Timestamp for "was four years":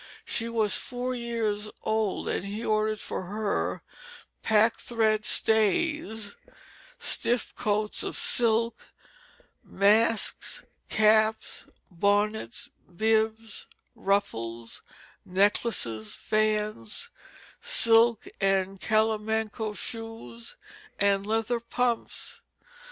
0.49-1.69